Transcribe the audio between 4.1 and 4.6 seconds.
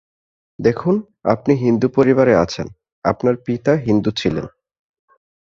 ছিলেন।